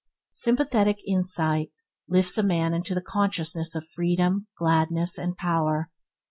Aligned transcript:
Sympathetic 0.33 0.97
insight 1.05 1.71
lifts 2.09 2.35
a 2.35 2.41
man 2.41 2.73
into 2.73 2.95
the 2.95 3.03
consciousness 3.03 3.75
of 3.75 3.87
freedom, 3.87 4.47
gladness 4.57 5.15
and 5.15 5.37
power. 5.37 5.91